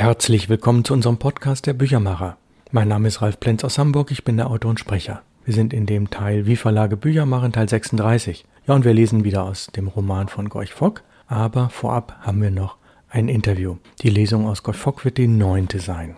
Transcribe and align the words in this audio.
Herzlich 0.00 0.48
willkommen 0.48 0.82
zu 0.82 0.94
unserem 0.94 1.18
Podcast 1.18 1.66
der 1.66 1.74
Büchermacher. 1.74 2.38
Mein 2.70 2.88
Name 2.88 3.08
ist 3.08 3.20
Ralf 3.20 3.38
Plenz 3.38 3.64
aus 3.64 3.76
Hamburg, 3.76 4.10
ich 4.10 4.24
bin 4.24 4.38
der 4.38 4.48
Autor 4.48 4.70
und 4.70 4.80
Sprecher. 4.80 5.20
Wir 5.44 5.52
sind 5.52 5.74
in 5.74 5.84
dem 5.84 6.08
Teil 6.08 6.46
Wie 6.46 6.56
Verlage 6.56 6.96
Bücher 6.96 7.26
machen, 7.26 7.52
Teil 7.52 7.68
36. 7.68 8.46
Ja, 8.66 8.72
und 8.72 8.86
wir 8.86 8.94
lesen 8.94 9.24
wieder 9.24 9.42
aus 9.42 9.66
dem 9.66 9.88
Roman 9.88 10.28
von 10.28 10.48
Gorch 10.48 10.72
Fock, 10.72 11.02
aber 11.26 11.68
vorab 11.68 12.16
haben 12.22 12.40
wir 12.40 12.50
noch 12.50 12.78
ein 13.10 13.28
Interview. 13.28 13.76
Die 14.00 14.08
Lesung 14.08 14.46
aus 14.46 14.62
Gorch 14.62 14.78
Fock 14.78 15.04
wird 15.04 15.18
die 15.18 15.28
neunte 15.28 15.80
sein. 15.80 16.16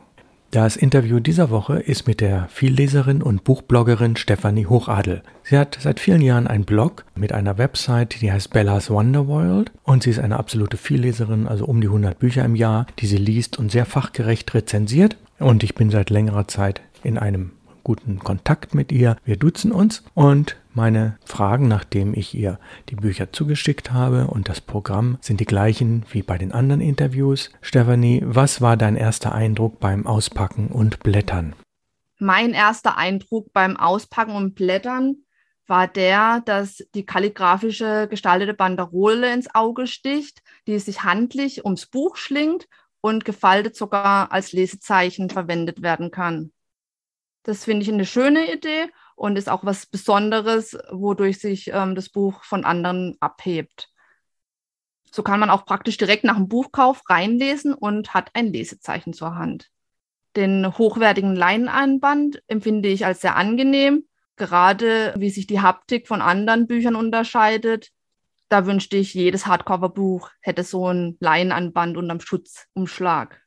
Das 0.53 0.77
Interview 0.77 1.19
dieser 1.19 1.49
Woche 1.49 1.79
ist 1.79 2.07
mit 2.07 2.21
der 2.21 2.47
Vielleserin 2.51 3.23
und 3.23 3.43
Buchbloggerin 3.43 4.17
Stefanie 4.17 4.67
Hochadel. 4.67 5.23
Sie 5.45 5.57
hat 5.57 5.79
seit 5.81 5.99
vielen 5.99 6.21
Jahren 6.21 6.47
einen 6.47 6.67
Blog 6.67 7.07
mit 7.15 7.33
einer 7.33 7.57
Website, 7.57 8.21
die 8.21 8.31
heißt 8.31 8.51
Bellas 8.51 8.91
Wonderworld 8.91 9.73
und 9.85 10.03
sie 10.03 10.11
ist 10.11 10.19
eine 10.19 10.39
absolute 10.39 10.77
Vielleserin, 10.77 11.49
also 11.49 11.65
um 11.65 11.81
die 11.81 11.87
100 11.87 12.19
Bücher 12.19 12.45
im 12.45 12.55
Jahr, 12.55 12.87
die 12.99 13.07
sie 13.07 13.17
liest 13.17 13.59
und 13.59 13.73
sehr 13.73 13.87
fachgerecht 13.87 14.53
rezensiert. 14.53 15.17
Und 15.39 15.63
ich 15.63 15.75
bin 15.75 15.89
seit 15.89 16.11
längerer 16.11 16.47
Zeit 16.49 16.83
in 17.03 17.17
einem 17.17 17.53
guten 17.83 18.19
Kontakt 18.19 18.75
mit 18.75 18.93
ihr. 18.93 19.17
Wir 19.25 19.39
duzen 19.39 19.73
uns 19.73 20.05
und 20.13 20.57
meine 20.75 21.19
Fragen, 21.25 21.69
nachdem 21.69 22.15
ich 22.15 22.35
ihr 22.35 22.59
die 22.89 22.97
Bücher 22.97 23.33
zugeschickt 23.33 23.93
habe 23.93 24.27
und 24.27 24.49
das 24.49 24.61
Programm 24.61 25.19
sind 25.21 25.41
die 25.41 25.45
gleichen 25.45 26.05
wie 26.11 26.23
bei 26.23 26.39
den 26.39 26.53
anderen 26.53 26.81
Interviews. 26.81 27.51
Stefanie, 27.61 28.23
was 28.25 28.61
war 28.61 28.77
dein 28.77 28.97
erster 28.97 29.35
Eindruck 29.35 29.81
beim 29.81 30.07
Auspacken 30.07 30.69
und 30.69 31.01
Blättern? 31.01 31.55
Mein 32.19 32.53
erster 32.53 32.97
Eindruck 32.97 33.53
beim 33.53 33.77
Auspacken 33.77 34.37
und 34.37 34.55
Blättern 34.55 35.17
war 35.67 35.89
der, 35.89 36.41
dass 36.45 36.85
die 36.95 37.05
kalligraphische 37.05 38.07
gestaltete 38.09 38.55
Banderole 38.55 39.33
ins 39.33 39.55
Auge 39.55 39.87
sticht, 39.87 40.43
die 40.67 40.79
sich 40.79 41.03
handlich 41.03 41.65
ums 41.65 41.87
Buch 41.87 42.17
schlingt 42.17 42.69
und 43.01 43.25
gefaltet 43.25 43.77
sogar 43.77 44.33
als 44.33 44.53
Lesezeichen 44.53 45.31
verwendet 45.31 45.83
werden 45.83 46.11
kann. 46.11 46.53
Das 47.43 47.65
finde 47.65 47.83
ich 47.83 47.93
eine 47.93 48.07
schöne 48.07 48.53
Idee 48.53 48.89
und 49.23 49.39
ist 49.39 49.49
auch 49.49 49.65
was 49.65 49.87
Besonderes, 49.87 50.77
wodurch 50.91 51.39
sich 51.39 51.69
ähm, 51.73 51.95
das 51.95 52.09
Buch 52.09 52.43
von 52.43 52.65
anderen 52.65 53.17
abhebt. 53.21 53.89
So 55.13 55.23
kann 55.23 55.39
man 55.39 55.49
auch 55.49 55.65
praktisch 55.65 55.97
direkt 55.97 56.25
nach 56.25 56.35
dem 56.35 56.49
Buchkauf 56.49 57.09
reinlesen 57.09 57.73
und 57.73 58.15
hat 58.15 58.31
ein 58.35 58.49
Lesezeichen 58.49 59.13
zur 59.13 59.37
Hand. 59.37 59.71
Den 60.35 60.77
hochwertigen 60.77 61.37
Leineneinband 61.37 62.43
empfinde 62.49 62.89
ich 62.89 63.07
als 63.07 63.21
sehr 63.21 63.37
angenehm, 63.37 64.09
gerade 64.35 65.15
wie 65.17 65.31
sich 65.31 65.47
die 65.47 65.61
Haptik 65.61 66.09
von 66.09 66.21
anderen 66.21 66.67
Büchern 66.67 66.97
unterscheidet. 66.97 67.91
Da 68.49 68.67
wünschte 68.67 68.97
ich, 68.97 69.15
jedes 69.15 69.47
Hardcover-Buch 69.47 70.31
hätte 70.41 70.65
so 70.65 70.89
ein 70.89 71.17
Leinenanband 71.21 71.97
unterm 71.97 72.19
Schutzumschlag. 72.19 73.41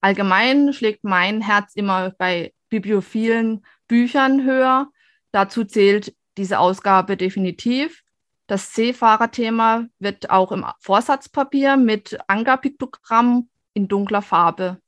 Allgemein 0.00 0.72
schlägt 0.72 1.04
mein 1.04 1.42
Herz 1.42 1.74
immer 1.74 2.12
bei 2.16 2.54
bibliophilen 2.70 3.66
Büchern 3.86 4.44
höher. 4.44 4.90
Dazu 5.32 5.64
zählt 5.64 6.14
diese 6.36 6.58
Ausgabe 6.58 7.16
definitiv. 7.16 8.02
Das 8.46 8.74
Seefahrerthema 8.74 9.86
wird 9.98 10.30
auch 10.30 10.52
im 10.52 10.64
Vorsatzpapier 10.80 11.76
mit 11.76 12.18
Ankerpiktogramm 12.26 13.48
in 13.74 13.86
dunkler 13.86 14.22
Farbe 14.22 14.78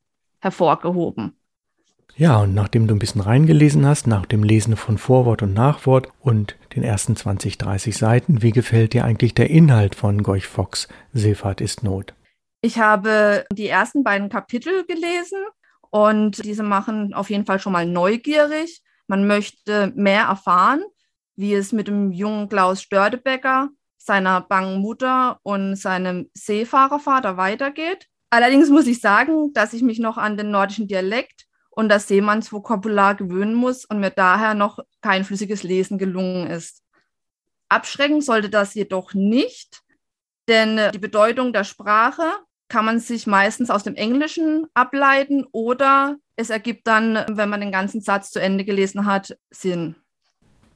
hervorgehoben. 0.41 1.37
Ja, 2.15 2.43
und 2.43 2.55
nachdem 2.55 2.87
du 2.87 2.95
ein 2.95 2.99
bisschen 2.99 3.23
reingelesen 3.23 3.87
hast, 3.87 4.07
nach 4.07 4.27
dem 4.27 4.43
Lesen 4.43 4.77
von 4.77 4.99
Vorwort 4.99 5.43
und 5.43 5.55
Nachwort 5.55 6.09
und 6.21 6.57
den 6.75 6.83
ersten 6.83 7.17
20, 7.17 7.57
30 7.57 7.97
Seiten, 7.97 8.43
wie 8.43 8.51
gefällt 8.51 8.93
dir 8.93 9.05
eigentlich 9.05 9.35
der 9.35 9.49
Inhalt 9.49 9.95
von 9.95 10.23
Gorch 10.23 10.47
Fox 10.47 10.89
Seefahrt 11.15 11.61
ist 11.63 11.83
Not? 11.83 12.15
Ich 12.61 12.79
habe 12.79 13.45
die 13.53 13.67
ersten 13.67 14.05
beiden 14.05 14.29
Kapitel 14.29 14.85
gelesen 14.87 15.39
und 15.91 16.45
diese 16.45 16.63
machen 16.63 17.15
auf 17.15 17.31
jeden 17.31 17.47
Fall 17.47 17.59
schon 17.59 17.73
mal 17.73 17.87
neugierig. 17.87 18.83
Man 19.07 19.27
möchte 19.27 19.93
mehr 19.95 20.25
erfahren, 20.25 20.85
wie 21.37 21.55
es 21.55 21.73
mit 21.73 21.89
dem 21.89 22.13
jungen 22.13 22.49
Klaus 22.49 22.83
Störtebecker, 22.83 23.71
seiner 23.99 24.41
bangen 24.41 24.81
Mutter 24.81 25.39
und 25.43 25.77
seinem 25.77 26.31
Seefahrervater 26.35 27.37
weitergeht. 27.37 28.09
Allerdings 28.31 28.71
muss 28.71 28.87
ich 28.87 29.01
sagen, 29.01 29.53
dass 29.53 29.73
ich 29.73 29.83
mich 29.83 29.99
noch 29.99 30.17
an 30.17 30.37
den 30.37 30.51
nordischen 30.51 30.89
Dialekt 30.89 31.47
und 31.71 31.89
das 31.89 32.09
Seemannsvokabular 32.09 33.15
gewöhnen 33.15 33.55
muss 33.55 33.85
und 33.85 34.01
mir 34.01 34.11
daher 34.11 34.55
noch 34.55 34.79
kein 35.01 35.25
flüssiges 35.25 35.63
Lesen 35.63 35.99
gelungen 35.99 36.47
ist. 36.47 36.83
Abschrecken 37.69 38.21
sollte 38.21 38.51
das 38.51 38.75
jedoch 38.75 39.15
nicht, 39.15 39.83
denn 40.49 40.81
die 40.93 40.99
Bedeutung 40.99 41.53
der 41.53 41.65
Sprache 41.65 42.33
kann 42.69 42.85
man 42.85 43.01
sich 43.01 43.27
meistens 43.27 43.71
aus 43.71 43.85
dem 43.85 43.95
Englischen 43.95 44.67
ableiten 44.75 45.47
oder 45.53 46.17
es 46.37 46.51
ergibt 46.51 46.87
dann, 46.87 47.25
wenn 47.29 47.49
man 47.49 47.61
den 47.61 47.73
ganzen 47.73 48.01
Satz 48.01 48.31
zu 48.31 48.41
Ende 48.41 48.65
gelesen 48.65 49.07
hat, 49.07 49.37
Sinn. 49.51 49.97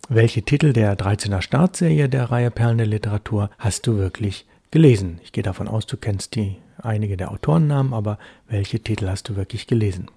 Welche 0.09 0.43
Titel 0.43 0.73
der 0.73 0.97
13er 0.97 1.41
Startserie 1.43 2.09
der 2.09 2.31
Reihe 2.31 2.51
Perlen 2.51 2.79
der 2.79 2.87
Literatur 2.87 3.51
hast 3.59 3.87
du 3.87 3.97
wirklich 3.97 4.47
gelesen? 4.71 5.21
Ich 5.25 5.33
gehe 5.33 5.43
davon 5.43 5.69
aus, 5.69 5.87
du 5.87 5.97
kennst 5.97 6.37
die 6.37 6.59
einige 6.81 7.17
der 7.17 7.33
Autorennamen, 7.33 7.93
aber 7.93 8.19
welche 8.47 8.81
Titel 8.81 9.09
hast 9.09 9.29
du 9.29 9.37
wirklich 9.37 9.67
gelesen? 9.67 10.11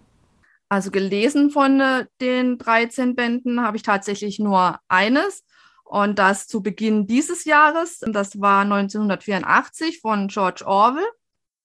Also 0.67 0.91
gelesen 0.91 1.49
von 1.49 1.79
äh, 1.79 2.05
den 2.21 2.59
13 2.59 3.15
Bänden 3.15 3.61
habe 3.61 3.77
ich 3.77 3.83
tatsächlich 3.83 4.37
nur 4.37 4.79
eines 4.87 5.43
und 5.83 6.19
das 6.19 6.47
zu 6.47 6.61
Beginn 6.61 7.07
dieses 7.07 7.45
Jahres. 7.45 7.99
Das 8.05 8.39
war 8.39 8.61
1984 8.61 10.01
von 10.01 10.27
George 10.27 10.63
Orwell 10.67 11.07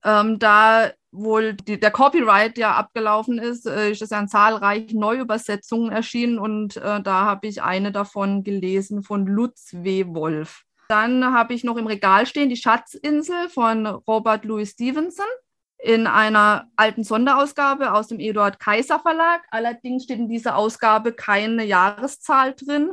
ähm, 0.04 0.38
da 0.38 0.90
wohl 1.12 1.54
die, 1.54 1.78
der 1.78 1.90
Copyright 1.90 2.58
ja 2.58 2.72
abgelaufen 2.74 3.38
ist, 3.38 3.66
äh, 3.66 3.90
ist 3.90 4.02
es 4.02 4.10
ja 4.10 4.20
in 4.20 4.28
zahlreichen 4.28 4.98
Neuübersetzungen 4.98 5.92
erschienen 5.92 6.38
und 6.38 6.76
äh, 6.76 7.00
da 7.02 7.24
habe 7.24 7.46
ich 7.46 7.62
eine 7.62 7.92
davon 7.92 8.42
gelesen 8.42 9.02
von 9.02 9.26
Lutz 9.26 9.70
W. 9.72 10.06
Wolf. 10.08 10.64
Dann 10.88 11.32
habe 11.32 11.54
ich 11.54 11.64
noch 11.64 11.76
im 11.76 11.86
Regal 11.86 12.26
stehen 12.26 12.50
die 12.50 12.56
Schatzinsel 12.56 13.48
von 13.48 13.86
Robert 13.86 14.44
Louis 14.44 14.70
Stevenson 14.70 15.24
in 15.78 16.06
einer 16.06 16.66
alten 16.76 17.04
Sonderausgabe 17.04 17.92
aus 17.92 18.08
dem 18.08 18.20
Eduard 18.20 18.58
Kaiser 18.58 19.00
Verlag. 19.00 19.42
Allerdings 19.50 20.04
steht 20.04 20.18
in 20.18 20.28
dieser 20.28 20.56
Ausgabe 20.56 21.12
keine 21.12 21.64
Jahreszahl 21.64 22.54
drin. 22.54 22.92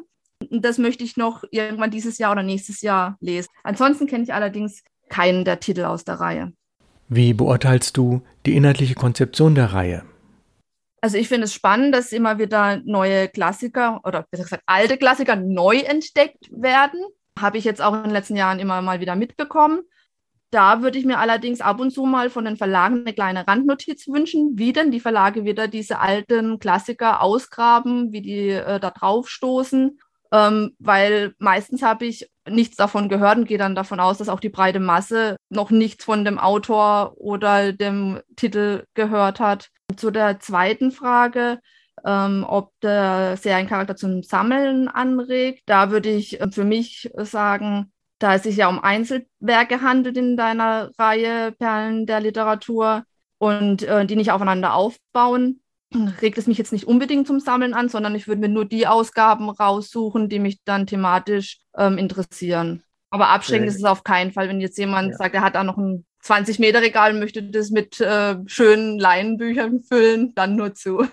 Das 0.50 0.78
möchte 0.78 1.04
ich 1.04 1.18
noch 1.18 1.44
irgendwann 1.52 1.92
dieses 1.92 2.18
Jahr 2.18 2.32
oder 2.32 2.44
nächstes 2.44 2.82
Jahr 2.82 3.18
lesen. 3.20 3.50
Ansonsten 3.64 4.08
kenne 4.08 4.24
ich 4.24 4.34
allerdings 4.34 4.84
keinen 5.10 5.46
der 5.46 5.60
Titel 5.60 5.86
aus 5.86 6.04
der 6.04 6.20
Reihe. 6.20 6.54
Wie 7.14 7.34
beurteilst 7.34 7.98
du 7.98 8.22
die 8.46 8.56
inhaltliche 8.56 8.96
Konzeption 8.96 9.54
der 9.54 9.74
Reihe? 9.74 10.06
Also 11.02 11.18
ich 11.18 11.28
finde 11.28 11.44
es 11.44 11.54
spannend, 11.54 11.94
dass 11.94 12.14
immer 12.14 12.40
wieder 12.40 12.82
neue 12.86 13.28
Klassiker 13.28 14.00
oder 14.06 14.26
besser 14.32 14.44
gesagt 14.44 14.64
alte 14.66 14.96
Klassiker 14.96 15.36
neu 15.36 15.80
entdeckt 15.80 16.50
werden. 16.52 17.02
Habe 17.38 17.58
ich 17.58 17.66
jetzt 17.66 17.82
auch 17.82 17.94
in 17.96 18.04
den 18.04 18.12
letzten 18.12 18.38
Jahren 18.38 18.60
immer 18.60 18.82
mal 18.82 19.02
wieder 19.02 19.18
mitbekommen. 19.18 19.82
Da 20.52 20.82
würde 20.82 21.00
ich 21.00 21.06
mir 21.06 21.20
allerdings 21.20 21.60
ab 21.60 21.82
und 21.82 21.92
zu 21.92 22.06
mal 22.06 22.30
von 22.30 22.46
den 22.46 22.56
Verlagen 22.56 23.02
eine 23.02 23.14
kleine 23.14 23.46
Randnotiz 23.46 24.08
wünschen, 24.08 24.54
wie 24.56 24.72
denn 24.72 24.92
die 24.92 25.02
Verlage 25.02 25.44
wieder 25.44 25.68
diese 25.68 26.00
alten 26.00 26.60
Klassiker 26.60 27.22
ausgraben, 27.22 28.14
wie 28.14 28.22
die 28.22 28.52
äh, 28.52 28.80
da 28.80 28.90
drauf 28.90 29.30
stoßen 29.30 30.00
ähm, 30.32 30.76
weil 30.80 31.36
meistens 31.40 31.82
habe 31.82 32.06
ich 32.06 32.31
nichts 32.50 32.76
davon 32.76 33.10
gehört 33.10 33.38
und 33.38 33.46
gehe 33.46 33.58
dann 33.58 33.76
davon 33.76 34.00
aus, 34.00 34.18
dass 34.18 34.30
auch 34.30 34.40
die 34.40 34.50
breite 34.50 34.80
Masse 34.80 35.38
noch 35.50 35.70
nichts 35.72 36.04
von 36.04 36.26
dem 36.26 36.40
Autor 36.40 37.14
oder 37.18 37.74
dem 37.74 38.20
Titel 38.36 38.84
gehört 38.94 39.40
hat. 39.40 39.70
Zu 39.96 40.12
der 40.12 40.40
zweiten 40.40 40.92
Frage, 40.92 41.60
ähm, 42.06 42.46
ob 42.48 42.72
der 42.82 43.38
Seriencharakter 43.38 43.96
zum 43.96 44.24
Sammeln 44.24 44.88
anregt, 44.88 45.64
da 45.66 45.92
würde 45.92 46.10
ich 46.10 46.42
äh, 46.42 46.50
für 46.52 46.64
mich 46.64 47.12
sagen, 47.18 47.92
da 48.20 48.36
es 48.36 48.44
sich 48.44 48.58
ja 48.58 48.70
um 48.70 48.80
Einzelwerke 48.84 49.82
handelt 49.82 50.18
in 50.18 50.38
deiner 50.38 50.92
Reihe 50.98 51.52
Perlen 51.54 52.06
der 52.06 52.22
Literatur 52.22 53.04
und 53.38 53.84
äh, 53.84 54.06
die 54.06 54.16
nicht 54.16 54.32
aufeinander 54.32 54.74
aufbauen, 54.74 55.61
regt 56.22 56.38
es 56.38 56.48
mich 56.48 56.58
jetzt 56.58 56.72
nicht 56.72 56.88
unbedingt 56.88 57.28
zum 57.28 57.40
Sammeln 57.40 57.74
an, 57.74 57.90
sondern 57.90 58.16
ich 58.16 58.28
würde 58.28 58.42
mir 58.42 58.50
nur 58.50 58.66
die 58.66 58.88
Ausgaben 58.88 59.50
raussuchen, 59.50 60.30
die 60.30 60.40
mich 60.40 60.64
dann 60.64 60.88
thematisch 60.88 61.60
ähm, 61.78 61.98
interessieren. 61.98 62.84
Aber 63.10 63.30
abschreckend 63.30 63.68
okay. 63.68 63.76
ist 63.76 63.82
es 63.82 63.86
auf 63.86 64.04
keinen 64.04 64.32
Fall, 64.32 64.48
wenn 64.48 64.62
jetzt 64.62 64.78
jemand 64.78 65.12
ja. 65.12 65.18
sagt, 65.18 65.36
er 65.36 65.42
hat 65.42 65.56
da 65.56 65.64
noch 65.64 65.78
ein 65.78 66.06
20 66.22 66.60
Meter 66.60 66.82
Regal 66.82 67.14
und 67.14 67.20
möchte 67.20 67.44
das 67.44 67.72
mit 67.72 68.00
äh, 68.00 68.38
schönen 68.46 69.00
Leinenbüchern 69.00 69.82
füllen, 69.82 70.34
dann 70.36 70.56
nur 70.56 70.74
zu. 70.74 71.06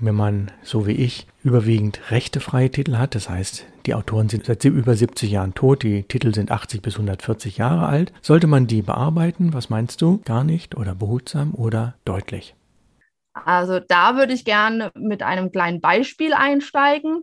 Wenn 0.00 0.16
man, 0.16 0.50
so 0.62 0.88
wie 0.88 0.92
ich, 0.92 1.28
überwiegend 1.44 2.10
rechtefreie 2.10 2.70
Titel 2.70 2.96
hat, 2.96 3.14
das 3.14 3.28
heißt, 3.28 3.64
die 3.86 3.94
Autoren 3.94 4.28
sind 4.28 4.44
seit 4.44 4.64
über 4.64 4.96
70 4.96 5.30
Jahren 5.30 5.54
tot, 5.54 5.84
die 5.84 6.02
Titel 6.02 6.34
sind 6.34 6.50
80 6.50 6.82
bis 6.82 6.94
140 6.94 7.58
Jahre 7.58 7.86
alt, 7.86 8.12
sollte 8.20 8.48
man 8.48 8.66
die 8.66 8.82
bearbeiten? 8.82 9.52
Was 9.52 9.70
meinst 9.70 10.02
du? 10.02 10.20
Gar 10.24 10.42
nicht 10.42 10.74
oder 10.74 10.96
behutsam 10.96 11.54
oder 11.54 11.94
deutlich? 12.04 12.56
Also 13.34 13.80
da 13.80 14.16
würde 14.16 14.32
ich 14.32 14.44
gerne 14.44 14.92
mit 14.94 15.22
einem 15.22 15.50
kleinen 15.50 15.80
Beispiel 15.80 16.32
einsteigen. 16.32 17.22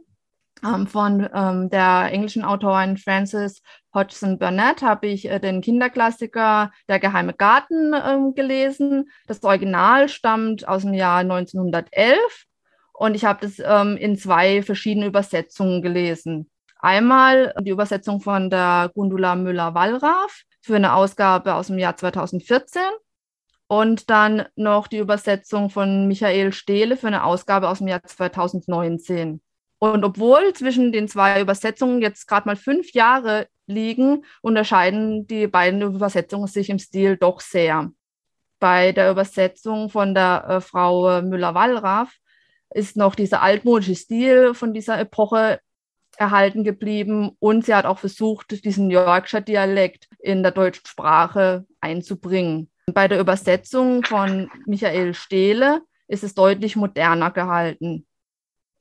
Ähm, 0.63 0.85
von 0.85 1.27
ähm, 1.33 1.69
der 1.71 2.09
englischen 2.11 2.43
Autorin 2.43 2.97
Frances 2.97 3.63
Hodgson 3.95 4.37
Burnett 4.37 4.83
habe 4.83 5.07
ich 5.07 5.27
äh, 5.27 5.39
den 5.39 5.61
Kinderklassiker 5.61 6.71
Der 6.87 6.99
geheime 6.99 7.33
Garten 7.33 7.93
äh, 7.93 8.31
gelesen. 8.35 9.09
Das 9.27 9.41
Original 9.43 10.07
stammt 10.07 10.67
aus 10.67 10.83
dem 10.83 10.93
Jahr 10.93 11.19
1911 11.19 12.45
und 12.93 13.15
ich 13.15 13.25
habe 13.25 13.47
das 13.47 13.59
ähm, 13.59 13.97
in 13.97 14.17
zwei 14.17 14.61
verschiedene 14.61 15.07
Übersetzungen 15.07 15.81
gelesen. 15.81 16.51
Einmal 16.79 17.53
die 17.61 17.71
Übersetzung 17.71 18.21
von 18.21 18.49
der 18.49 18.91
Gundula 18.93 19.35
Müller-Wallraff 19.35 20.43
für 20.61 20.75
eine 20.75 20.93
Ausgabe 20.93 21.55
aus 21.55 21.67
dem 21.67 21.79
Jahr 21.79 21.97
2014 21.97 22.81
und 23.71 24.09
dann 24.09 24.47
noch 24.57 24.87
die 24.87 24.97
Übersetzung 24.97 25.69
von 25.69 26.05
Michael 26.05 26.51
Stehle 26.51 26.97
für 26.97 27.07
eine 27.07 27.23
Ausgabe 27.23 27.69
aus 27.69 27.77
dem 27.77 27.87
Jahr 27.87 28.03
2019. 28.03 29.41
Und 29.79 30.03
obwohl 30.03 30.51
zwischen 30.51 30.91
den 30.91 31.07
zwei 31.07 31.39
Übersetzungen 31.39 32.01
jetzt 32.01 32.27
gerade 32.27 32.49
mal 32.49 32.57
fünf 32.57 32.91
Jahre 32.91 33.47
liegen, 33.67 34.25
unterscheiden 34.41 35.25
die 35.25 35.47
beiden 35.47 35.81
Übersetzungen 35.81 36.47
sich 36.47 36.69
im 36.69 36.79
Stil 36.79 37.15
doch 37.15 37.39
sehr. 37.39 37.89
Bei 38.59 38.91
der 38.91 39.09
Übersetzung 39.09 39.89
von 39.89 40.13
der 40.13 40.45
äh, 40.49 40.59
Frau 40.59 41.21
Müller-Wallraff 41.21 42.13
ist 42.73 42.97
noch 42.97 43.15
dieser 43.15 43.41
altmodische 43.41 43.95
Stil 43.95 44.53
von 44.53 44.73
dieser 44.73 44.99
Epoche 44.99 45.61
erhalten 46.17 46.65
geblieben 46.65 47.37
und 47.39 47.65
sie 47.65 47.73
hat 47.73 47.85
auch 47.85 47.99
versucht, 47.99 48.65
diesen 48.65 48.91
Yorkshire-Dialekt 48.91 50.09
in 50.19 50.43
der 50.43 50.51
deutschen 50.51 50.85
Sprache 50.85 51.65
einzubringen. 51.79 52.70
Bei 52.87 53.07
der 53.07 53.19
Übersetzung 53.19 54.03
von 54.03 54.49
Michael 54.65 55.13
Stehle 55.13 55.81
ist 56.07 56.23
es 56.23 56.33
deutlich 56.33 56.75
moderner 56.75 57.31
gehalten. 57.31 58.05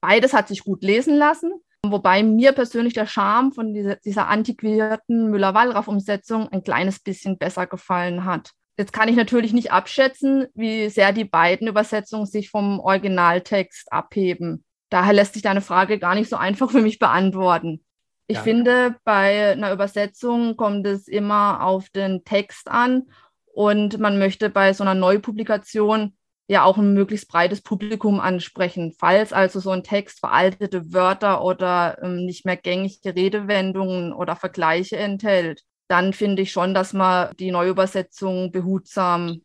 Beides 0.00 0.32
hat 0.32 0.48
sich 0.48 0.64
gut 0.64 0.82
lesen 0.82 1.16
lassen, 1.16 1.52
wobei 1.86 2.22
mir 2.22 2.52
persönlich 2.52 2.94
der 2.94 3.06
Charme 3.06 3.52
von 3.52 3.74
dieser, 3.74 3.96
dieser 3.96 4.28
antiquierten 4.28 5.30
Müller-Wallraff-Umsetzung 5.30 6.48
ein 6.48 6.64
kleines 6.64 6.98
bisschen 6.98 7.38
besser 7.38 7.66
gefallen 7.66 8.24
hat. 8.24 8.52
Jetzt 8.78 8.92
kann 8.92 9.08
ich 9.08 9.16
natürlich 9.16 9.52
nicht 9.52 9.72
abschätzen, 9.72 10.46
wie 10.54 10.88
sehr 10.88 11.12
die 11.12 11.26
beiden 11.26 11.68
Übersetzungen 11.68 12.24
sich 12.24 12.48
vom 12.48 12.80
Originaltext 12.80 13.92
abheben. 13.92 14.64
Daher 14.88 15.12
lässt 15.12 15.34
sich 15.34 15.42
deine 15.42 15.60
Frage 15.60 15.98
gar 15.98 16.14
nicht 16.14 16.30
so 16.30 16.36
einfach 16.36 16.70
für 16.70 16.80
mich 16.80 16.98
beantworten. 16.98 17.84
Ich 18.26 18.38
ja. 18.38 18.42
finde, 18.42 18.96
bei 19.04 19.52
einer 19.52 19.72
Übersetzung 19.72 20.56
kommt 20.56 20.86
es 20.86 21.08
immer 21.08 21.62
auf 21.62 21.90
den 21.90 22.24
Text 22.24 22.68
an 22.68 23.10
und 23.54 23.98
man 23.98 24.18
möchte 24.18 24.50
bei 24.50 24.72
so 24.72 24.84
einer 24.84 24.94
Neupublikation 24.94 26.16
ja 26.48 26.64
auch 26.64 26.78
ein 26.78 26.94
möglichst 26.94 27.28
breites 27.28 27.62
Publikum 27.62 28.18
ansprechen. 28.18 28.92
Falls 28.98 29.32
also 29.32 29.60
so 29.60 29.70
ein 29.70 29.84
Text 29.84 30.18
veraltete 30.18 30.92
Wörter 30.92 31.44
oder 31.44 31.98
ähm, 32.02 32.24
nicht 32.24 32.44
mehr 32.44 32.56
gängige 32.56 33.14
Redewendungen 33.14 34.12
oder 34.12 34.34
Vergleiche 34.34 34.96
enthält, 34.96 35.62
dann 35.88 36.12
finde 36.12 36.42
ich 36.42 36.52
schon, 36.52 36.74
dass 36.74 36.92
man 36.92 37.36
die 37.38 37.52
Neuübersetzung 37.52 38.50
behutsam 38.50 39.42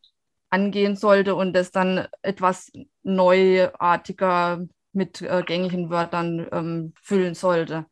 angehen 0.49 0.95
sollte 0.95 1.35
und 1.35 1.53
das 1.53 1.71
dann 1.71 2.07
etwas 2.21 2.71
neuartiger 3.03 4.65
mit 4.93 5.21
äh, 5.21 5.43
gängigen 5.45 5.89
Wörtern 5.89 6.47
ähm, 6.51 6.93
füllen 7.01 7.35
sollte. 7.35 7.85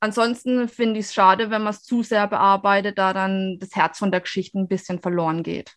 Ansonsten 0.00 0.68
finde 0.68 1.00
ich 1.00 1.06
es 1.06 1.14
schade, 1.14 1.50
wenn 1.50 1.62
man 1.62 1.72
es 1.72 1.82
zu 1.82 2.02
sehr 2.02 2.28
bearbeitet, 2.28 2.98
da 2.98 3.12
dann 3.12 3.58
das 3.58 3.74
Herz 3.74 3.98
von 3.98 4.10
der 4.10 4.20
Geschichte 4.20 4.58
ein 4.58 4.68
bisschen 4.68 5.00
verloren 5.00 5.42
geht. 5.42 5.76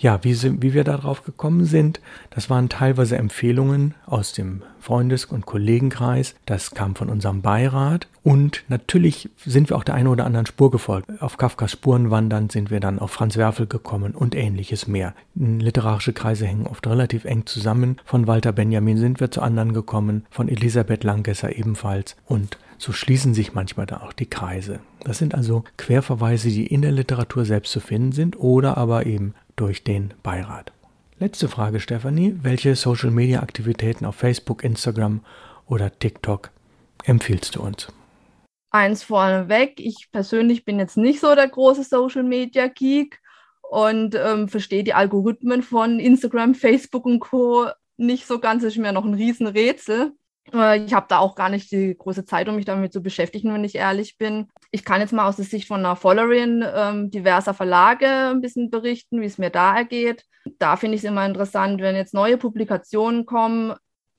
Ja, 0.00 0.22
wie, 0.22 0.62
wie 0.62 0.74
wir 0.74 0.84
darauf 0.84 1.24
gekommen 1.24 1.64
sind, 1.64 2.00
das 2.30 2.48
waren 2.48 2.68
teilweise 2.68 3.16
Empfehlungen 3.16 3.94
aus 4.06 4.32
dem 4.32 4.62
Freundes- 4.78 5.24
und 5.24 5.44
Kollegenkreis. 5.44 6.36
Das 6.46 6.70
kam 6.70 6.94
von 6.94 7.08
unserem 7.08 7.42
Beirat. 7.42 8.06
Und 8.22 8.62
natürlich 8.68 9.28
sind 9.44 9.70
wir 9.70 9.76
auch 9.76 9.82
der 9.82 9.96
einen 9.96 10.06
oder 10.06 10.24
anderen 10.24 10.46
Spur 10.46 10.70
gefolgt. 10.70 11.20
Auf 11.20 11.36
Kafkas 11.36 11.72
Spuren 11.72 12.12
wandern 12.12 12.48
sind 12.48 12.70
wir 12.70 12.78
dann 12.78 13.00
auf 13.00 13.10
Franz 13.10 13.36
Werfel 13.36 13.66
gekommen 13.66 14.14
und 14.14 14.36
ähnliches 14.36 14.86
mehr. 14.86 15.14
Literarische 15.34 16.12
Kreise 16.12 16.46
hängen 16.46 16.68
oft 16.68 16.86
relativ 16.86 17.24
eng 17.24 17.46
zusammen. 17.46 17.96
Von 18.04 18.28
Walter 18.28 18.52
Benjamin 18.52 18.98
sind 18.98 19.18
wir 19.18 19.32
zu 19.32 19.42
anderen 19.42 19.72
gekommen, 19.72 20.26
von 20.30 20.48
Elisabeth 20.48 21.02
Langgesser 21.02 21.56
ebenfalls. 21.56 22.14
Und 22.24 22.56
so 22.78 22.92
schließen 22.92 23.34
sich 23.34 23.54
manchmal 23.54 23.86
da 23.86 23.98
auch 23.98 24.12
die 24.12 24.30
Kreise. 24.30 24.80
Das 25.04 25.18
sind 25.18 25.34
also 25.34 25.64
Querverweise, 25.76 26.48
die 26.48 26.66
in 26.66 26.82
der 26.82 26.92
Literatur 26.92 27.44
selbst 27.44 27.72
zu 27.72 27.80
finden 27.80 28.12
sind 28.12 28.38
oder 28.38 28.78
aber 28.78 29.06
eben 29.06 29.34
durch 29.56 29.84
den 29.84 30.14
Beirat. 30.22 30.72
Letzte 31.18 31.48
Frage, 31.48 31.80
Stefanie. 31.80 32.36
Welche 32.42 32.76
Social-Media-Aktivitäten 32.76 34.04
auf 34.04 34.14
Facebook, 34.14 34.62
Instagram 34.62 35.20
oder 35.66 35.98
TikTok 35.98 36.50
empfiehlst 37.04 37.56
du 37.56 37.62
uns? 37.62 37.88
Eins 38.70 39.02
vorneweg, 39.02 39.80
ich 39.80 40.08
persönlich 40.12 40.64
bin 40.64 40.78
jetzt 40.78 40.96
nicht 40.96 41.20
so 41.20 41.34
der 41.34 41.48
große 41.48 41.82
Social-Media-Geek 41.82 43.20
und 43.62 44.14
ähm, 44.14 44.48
verstehe 44.48 44.84
die 44.84 44.94
Algorithmen 44.94 45.62
von 45.62 45.98
Instagram, 45.98 46.54
Facebook 46.54 47.04
und 47.06 47.18
Co. 47.18 47.66
nicht 47.96 48.26
so 48.26 48.38
ganz. 48.38 48.62
Das 48.62 48.74
ist 48.74 48.78
mir 48.78 48.92
noch 48.92 49.04
ein 49.04 49.14
Riesenrätsel. 49.14 50.12
Äh, 50.52 50.84
ich 50.84 50.92
habe 50.92 51.06
da 51.08 51.18
auch 51.18 51.34
gar 51.34 51.48
nicht 51.48 51.70
die 51.70 51.96
große 51.96 52.24
Zeit, 52.24 52.48
um 52.48 52.56
mich 52.56 52.64
damit 52.64 52.92
zu 52.92 53.02
beschäftigen, 53.02 53.52
wenn 53.52 53.64
ich 53.64 53.74
ehrlich 53.74 54.18
bin. 54.18 54.48
Ich 54.70 54.84
kann 54.84 55.00
jetzt 55.00 55.12
mal 55.12 55.28
aus 55.28 55.36
der 55.36 55.44
Sicht 55.44 55.66
von 55.66 55.80
einer 55.80 55.96
Followerin 55.96 56.64
ähm, 56.74 57.10
diverser 57.10 57.54
Verlage 57.54 58.06
ein 58.06 58.40
bisschen 58.40 58.70
berichten, 58.70 59.20
wie 59.20 59.26
es 59.26 59.38
mir 59.38 59.50
da 59.50 59.76
ergeht. 59.76 60.24
Da 60.58 60.76
finde 60.76 60.96
ich 60.96 61.02
es 61.02 61.08
immer 61.08 61.26
interessant, 61.26 61.80
wenn 61.80 61.96
jetzt 61.96 62.14
neue 62.14 62.38
Publikationen 62.38 63.26
kommen, 63.26 63.74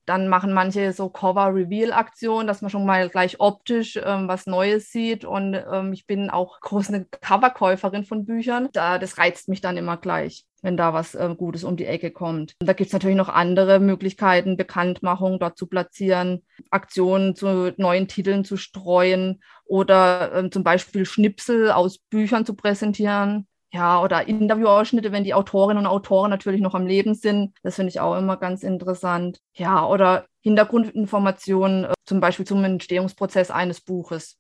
dann 0.09 0.27
machen 0.27 0.53
manche 0.53 0.91
so 0.91 1.07
Cover-Reveal-Aktionen, 1.07 2.47
dass 2.47 2.63
man 2.63 2.71
schon 2.71 2.83
mal 2.83 3.09
gleich 3.09 3.39
optisch 3.39 3.95
ähm, 4.03 4.27
was 4.27 4.47
Neues 4.47 4.91
sieht. 4.91 5.23
Und 5.23 5.53
ähm, 5.53 5.94
ich 5.94 6.07
bin 6.07 6.31
auch 6.31 6.59
große 6.61 7.06
Coverkäuferin 7.21 8.06
von 8.06 8.25
Büchern. 8.25 8.69
Da, 8.73 8.97
das 8.97 9.19
reizt 9.19 9.50
mich 9.50 9.61
dann 9.61 9.77
immer 9.77 9.97
gleich, 9.97 10.45
wenn 10.63 10.77
da 10.77 10.95
was 10.95 11.13
äh, 11.13 11.35
Gutes 11.38 11.63
um 11.63 11.77
die 11.77 11.85
Ecke 11.85 12.09
kommt. 12.09 12.56
Und 12.59 12.67
da 12.67 12.73
gibt 12.73 12.88
es 12.88 12.94
natürlich 12.94 13.17
noch 13.17 13.29
andere 13.29 13.79
Möglichkeiten, 13.79 14.57
Bekanntmachung 14.57 15.38
dort 15.39 15.59
zu 15.59 15.67
platzieren, 15.67 16.44
Aktionen 16.71 17.35
zu 17.35 17.71
neuen 17.77 18.07
Titeln 18.07 18.44
zu 18.44 18.57
streuen 18.57 19.44
oder 19.65 20.33
ähm, 20.33 20.51
zum 20.51 20.63
Beispiel 20.63 21.06
Schnipsel 21.06 21.71
aus 21.71 22.00
Büchern 22.00 22.47
zu 22.47 22.56
präsentieren 22.56 23.47
ja, 23.71 24.01
oder 24.01 24.27
Interviewausschnitte, 24.27 25.12
wenn 25.12 25.24
die 25.24 25.33
Autorinnen 25.33 25.86
und 25.86 25.92
Autoren 25.92 26.31
natürlich 26.31 26.62
noch 26.62 26.74
am 26.74 26.88
Leben 26.88 27.13
sind. 27.13 27.56
Das 27.62 27.75
finde 27.75 27.89
ich 27.89 28.00
auch 28.00 28.18
immer 28.18 28.38
ganz 28.38 28.63
interessant. 28.63 29.39
Ja, 29.54 29.86
oder 29.86 30.25
Hintergrundinformationen, 30.42 31.86
äh, 31.86 31.94
zum 32.06 32.19
Beispiel 32.19 32.45
zum 32.45 32.63
Entstehungsprozess 32.63 33.51
eines 33.51 33.81
Buches. 33.81 34.38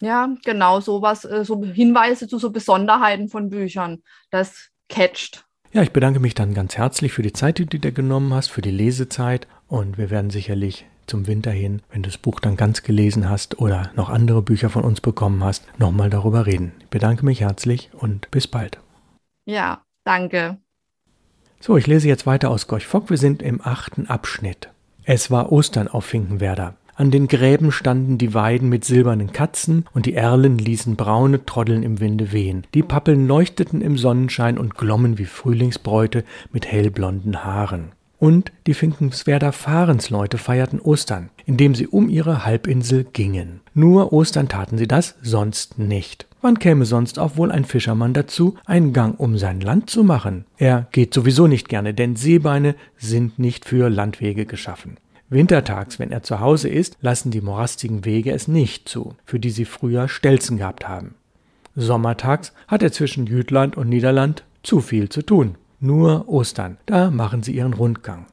Ja, 0.00 0.34
genau, 0.44 0.80
sowas, 0.80 1.24
äh, 1.24 1.44
so 1.44 1.64
Hinweise 1.64 2.28
zu 2.28 2.38
so 2.38 2.50
Besonderheiten 2.50 3.28
von 3.28 3.48
Büchern. 3.48 4.02
Das 4.30 4.68
catcht. 4.88 5.47
Ja, 5.70 5.82
ich 5.82 5.92
bedanke 5.92 6.18
mich 6.18 6.34
dann 6.34 6.54
ganz 6.54 6.78
herzlich 6.78 7.12
für 7.12 7.20
die 7.20 7.34
Zeit, 7.34 7.58
die 7.58 7.66
du 7.66 7.78
dir 7.78 7.92
genommen 7.92 8.32
hast, 8.32 8.48
für 8.48 8.62
die 8.62 8.70
Lesezeit 8.70 9.46
und 9.68 9.98
wir 9.98 10.08
werden 10.08 10.30
sicherlich 10.30 10.86
zum 11.06 11.26
Winter 11.26 11.50
hin, 11.50 11.82
wenn 11.90 12.02
du 12.02 12.08
das 12.08 12.16
Buch 12.16 12.40
dann 12.40 12.56
ganz 12.56 12.82
gelesen 12.82 13.28
hast 13.28 13.58
oder 13.58 13.90
noch 13.94 14.08
andere 14.08 14.40
Bücher 14.40 14.70
von 14.70 14.82
uns 14.82 15.02
bekommen 15.02 15.44
hast, 15.44 15.66
nochmal 15.78 16.08
darüber 16.08 16.46
reden. 16.46 16.72
Ich 16.80 16.88
bedanke 16.88 17.24
mich 17.24 17.42
herzlich 17.42 17.90
und 17.92 18.30
bis 18.30 18.46
bald. 18.46 18.78
Ja, 19.44 19.82
danke. 20.04 20.56
So, 21.60 21.76
ich 21.76 21.86
lese 21.86 22.08
jetzt 22.08 22.26
weiter 22.26 22.50
aus 22.50 22.66
Gorch 22.66 22.86
Fock. 22.86 23.10
Wir 23.10 23.18
sind 23.18 23.42
im 23.42 23.60
achten 23.62 24.06
Abschnitt. 24.06 24.70
Es 25.04 25.30
war 25.30 25.52
Ostern 25.52 25.88
auf 25.88 26.06
Finkenwerder. 26.06 26.76
An 26.98 27.12
den 27.12 27.28
Gräben 27.28 27.70
standen 27.70 28.18
die 28.18 28.34
Weiden 28.34 28.68
mit 28.68 28.84
silbernen 28.84 29.32
Katzen 29.32 29.84
und 29.94 30.04
die 30.06 30.14
Erlen 30.14 30.58
ließen 30.58 30.96
braune 30.96 31.46
Troddeln 31.46 31.84
im 31.84 32.00
Winde 32.00 32.32
wehen. 32.32 32.66
Die 32.74 32.82
Pappeln 32.82 33.28
leuchteten 33.28 33.82
im 33.82 33.96
Sonnenschein 33.96 34.58
und 34.58 34.74
glommen 34.74 35.16
wie 35.16 35.24
Frühlingsbräute 35.24 36.24
mit 36.52 36.66
hellblonden 36.66 37.44
Haaren. 37.44 37.92
Und 38.18 38.50
die 38.66 38.74
Finkenswerder 38.74 39.52
Fahrensleute 39.52 40.38
feierten 40.38 40.80
Ostern, 40.80 41.30
indem 41.46 41.76
sie 41.76 41.86
um 41.86 42.08
ihre 42.08 42.44
Halbinsel 42.44 43.04
gingen. 43.04 43.60
Nur 43.74 44.12
Ostern 44.12 44.48
taten 44.48 44.76
sie 44.76 44.88
das, 44.88 45.14
sonst 45.22 45.78
nicht. 45.78 46.26
Wann 46.42 46.58
käme 46.58 46.84
sonst 46.84 47.20
auch 47.20 47.36
wohl 47.36 47.52
ein 47.52 47.64
Fischermann 47.64 48.12
dazu, 48.12 48.56
einen 48.66 48.92
Gang 48.92 49.20
um 49.20 49.38
sein 49.38 49.60
Land 49.60 49.88
zu 49.88 50.02
machen? 50.02 50.46
Er 50.56 50.88
geht 50.90 51.14
sowieso 51.14 51.46
nicht 51.46 51.68
gerne, 51.68 51.94
denn 51.94 52.16
Seebeine 52.16 52.74
sind 52.96 53.38
nicht 53.38 53.66
für 53.66 53.88
Landwege 53.88 54.46
geschaffen. 54.46 54.96
Wintertags, 55.30 55.98
wenn 55.98 56.10
er 56.10 56.22
zu 56.22 56.40
Hause 56.40 56.68
ist, 56.68 56.96
lassen 57.02 57.30
die 57.30 57.42
morastigen 57.42 58.04
Wege 58.04 58.32
es 58.32 58.48
nicht 58.48 58.88
zu, 58.88 59.14
für 59.24 59.38
die 59.38 59.50
sie 59.50 59.66
früher 59.66 60.08
Stelzen 60.08 60.56
gehabt 60.56 60.88
haben. 60.88 61.14
Sommertags 61.76 62.52
hat 62.66 62.82
er 62.82 62.92
zwischen 62.92 63.26
Jütland 63.26 63.76
und 63.76 63.88
Niederland 63.88 64.44
zu 64.62 64.80
viel 64.80 65.08
zu 65.08 65.22
tun. 65.22 65.56
Nur 65.80 66.28
Ostern, 66.28 66.78
da 66.86 67.10
machen 67.10 67.42
sie 67.42 67.52
ihren 67.52 67.74
Rundgang. 67.74 68.26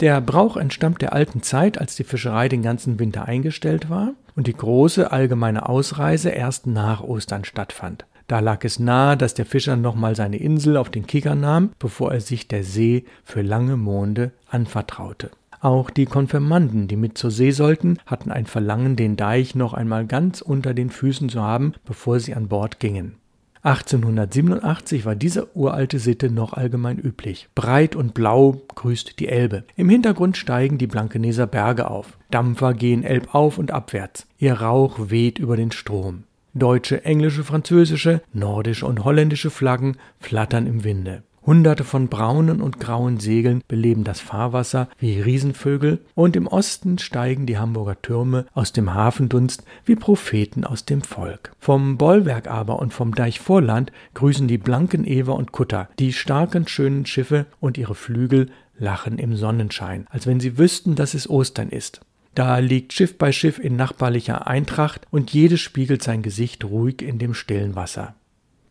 Der 0.00 0.20
Brauch 0.20 0.56
entstammt 0.56 1.02
der 1.02 1.12
alten 1.12 1.42
Zeit, 1.42 1.78
als 1.78 1.96
die 1.96 2.04
Fischerei 2.04 2.48
den 2.48 2.62
ganzen 2.62 2.98
Winter 2.98 3.24
eingestellt 3.24 3.88
war 3.88 4.12
und 4.36 4.46
die 4.46 4.56
große 4.56 5.10
allgemeine 5.10 5.68
Ausreise 5.68 6.30
erst 6.30 6.66
nach 6.66 7.02
Ostern 7.02 7.44
stattfand. 7.44 8.04
Da 8.26 8.40
lag 8.40 8.64
es 8.64 8.78
nahe, 8.78 9.16
dass 9.16 9.34
der 9.34 9.46
Fischer 9.46 9.76
nochmal 9.76 10.16
seine 10.16 10.38
Insel 10.38 10.76
auf 10.76 10.90
den 10.90 11.06
Kicker 11.06 11.34
nahm, 11.34 11.72
bevor 11.78 12.12
er 12.12 12.20
sich 12.20 12.48
der 12.48 12.64
See 12.64 13.04
für 13.22 13.42
lange 13.42 13.76
Monde 13.76 14.32
anvertraute. 14.48 15.30
Auch 15.64 15.88
die 15.88 16.04
Konfirmanden, 16.04 16.88
die 16.88 16.96
mit 16.96 17.16
zur 17.16 17.30
See 17.30 17.50
sollten, 17.50 17.96
hatten 18.04 18.30
ein 18.30 18.44
Verlangen, 18.44 18.96
den 18.96 19.16
Deich 19.16 19.54
noch 19.54 19.72
einmal 19.72 20.04
ganz 20.04 20.42
unter 20.42 20.74
den 20.74 20.90
Füßen 20.90 21.30
zu 21.30 21.40
haben, 21.40 21.72
bevor 21.86 22.20
sie 22.20 22.34
an 22.34 22.48
Bord 22.48 22.80
gingen. 22.80 23.14
1887 23.62 25.06
war 25.06 25.14
diese 25.14 25.56
uralte 25.56 25.98
Sitte 25.98 26.28
noch 26.28 26.52
allgemein 26.52 26.98
üblich. 26.98 27.48
Breit 27.54 27.96
und 27.96 28.12
blau 28.12 28.60
grüßt 28.74 29.18
die 29.18 29.28
Elbe. 29.28 29.64
Im 29.74 29.88
Hintergrund 29.88 30.36
steigen 30.36 30.76
die 30.76 30.86
Blankeneser 30.86 31.46
Berge 31.46 31.90
auf. 31.90 32.18
Dampfer 32.30 32.74
gehen 32.74 33.02
elbauf 33.02 33.56
und 33.56 33.70
abwärts. 33.70 34.26
Ihr 34.36 34.60
Rauch 34.60 35.08
weht 35.08 35.38
über 35.38 35.56
den 35.56 35.72
Strom. 35.72 36.24
Deutsche, 36.52 37.06
englische, 37.06 37.42
französische, 37.42 38.20
nordische 38.34 38.84
und 38.84 39.02
holländische 39.02 39.48
Flaggen 39.48 39.96
flattern 40.20 40.66
im 40.66 40.84
Winde. 40.84 41.22
Hunderte 41.46 41.84
von 41.84 42.08
braunen 42.08 42.60
und 42.60 42.80
grauen 42.80 43.20
Segeln 43.20 43.62
beleben 43.68 44.04
das 44.04 44.20
Fahrwasser 44.20 44.88
wie 44.98 45.20
Riesenvögel, 45.20 46.00
und 46.14 46.36
im 46.36 46.46
Osten 46.46 46.98
steigen 46.98 47.46
die 47.46 47.58
Hamburger 47.58 48.00
Türme 48.00 48.46
aus 48.54 48.72
dem 48.72 48.94
Hafendunst 48.94 49.64
wie 49.84 49.96
Propheten 49.96 50.64
aus 50.64 50.84
dem 50.84 51.02
Volk. 51.02 51.52
Vom 51.58 51.98
Bollwerk 51.98 52.48
aber 52.48 52.78
und 52.78 52.94
vom 52.94 53.14
Deichvorland 53.14 53.92
grüßen 54.14 54.48
die 54.48 54.58
blanken 54.58 55.06
Ewer 55.06 55.34
und 55.34 55.52
Kutter, 55.52 55.88
die 55.98 56.12
starken 56.12 56.66
schönen 56.66 57.06
Schiffe 57.06 57.46
und 57.60 57.76
ihre 57.76 57.94
Flügel 57.94 58.50
lachen 58.78 59.18
im 59.18 59.36
Sonnenschein, 59.36 60.06
als 60.10 60.26
wenn 60.26 60.40
sie 60.40 60.58
wüssten, 60.58 60.94
dass 60.94 61.14
es 61.14 61.28
Ostern 61.28 61.68
ist. 61.68 62.00
Da 62.34 62.58
liegt 62.58 62.92
Schiff 62.92 63.16
bei 63.16 63.30
Schiff 63.30 63.58
in 63.58 63.76
nachbarlicher 63.76 64.46
Eintracht 64.46 65.06
und 65.10 65.32
jedes 65.32 65.60
spiegelt 65.60 66.02
sein 66.02 66.22
Gesicht 66.22 66.64
ruhig 66.64 67.00
in 67.00 67.18
dem 67.18 67.32
stillen 67.32 67.76
Wasser. 67.76 68.14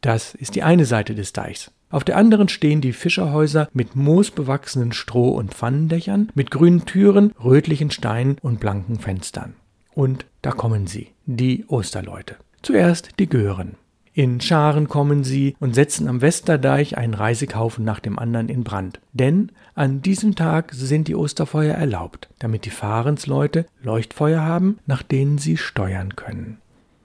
Das 0.01 0.35
ist 0.35 0.55
die 0.55 0.63
eine 0.63 0.85
Seite 0.85 1.15
des 1.15 1.31
Deichs. 1.31 1.71
Auf 1.93 2.03
der 2.03 2.17
anderen 2.17 2.49
stehen 2.49 2.81
die 2.81 2.91
Fischerhäuser 2.91 3.69
mit 3.71 3.95
moosbewachsenen 3.95 4.93
Stroh- 4.93 5.35
und 5.35 5.53
Pfannendächern, 5.53 6.31
mit 6.33 6.49
grünen 6.49 6.85
Türen, 6.85 7.33
rötlichen 7.43 7.91
Steinen 7.91 8.37
und 8.41 8.59
blanken 8.59 8.97
Fenstern. 8.97 9.53
Und 9.93 10.25
da 10.41 10.49
kommen 10.49 10.87
sie, 10.87 11.09
die 11.27 11.65
Osterleute. 11.67 12.37
Zuerst 12.63 13.19
die 13.19 13.29
Gören. 13.29 13.75
In 14.15 14.41
Scharen 14.41 14.87
kommen 14.87 15.23
sie 15.23 15.55
und 15.59 15.75
setzen 15.75 16.07
am 16.07 16.21
Westerdeich 16.21 16.97
einen 16.97 17.13
Reisighaufen 17.13 17.85
nach 17.85 17.99
dem 17.99 18.17
anderen 18.17 18.49
in 18.49 18.63
Brand. 18.63 18.99
Denn 19.11 19.51
an 19.75 20.01
diesem 20.01 20.33
Tag 20.33 20.73
sind 20.73 21.07
die 21.07 21.15
Osterfeuer 21.15 21.75
erlaubt, 21.75 22.27
damit 22.39 22.65
die 22.65 22.71
Fahrensleute 22.71 23.67
Leuchtfeuer 23.83 24.41
haben, 24.41 24.79
nach 24.87 25.03
denen 25.03 25.37
sie 25.37 25.57
steuern 25.57 26.15
können. 26.15 26.57